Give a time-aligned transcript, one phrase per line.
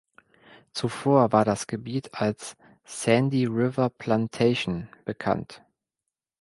[0.73, 5.63] Zuvor war das Gebiet als "Sandy River Plantation" bekannt.